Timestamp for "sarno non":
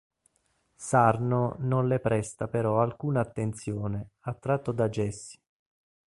0.77-1.87